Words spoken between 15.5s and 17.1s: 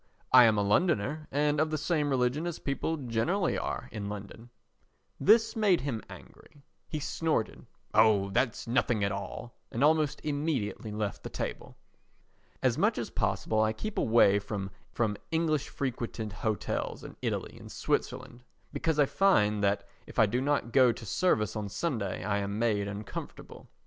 frequented hotels